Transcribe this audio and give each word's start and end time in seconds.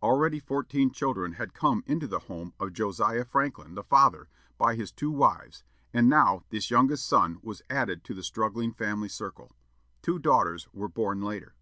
Already 0.00 0.38
fourteen 0.38 0.92
children 0.92 1.32
had 1.32 1.52
come 1.52 1.82
into 1.88 2.06
the 2.06 2.20
home 2.30 2.54
of 2.60 2.72
Josiah 2.72 3.24
Franklin, 3.24 3.74
the 3.74 3.82
father, 3.82 4.28
by 4.56 4.76
his 4.76 4.92
two 4.92 5.10
wives, 5.10 5.64
and 5.92 6.08
now 6.08 6.44
this 6.50 6.70
youngest 6.70 7.04
son 7.04 7.40
was 7.42 7.62
added 7.68 8.04
to 8.04 8.14
the 8.14 8.22
struggling 8.22 8.72
family 8.72 9.08
circle. 9.08 9.50
Two 10.02 10.20
daughters 10.20 10.68
were 10.72 10.86
born 10.88 11.20
later. 11.20 11.56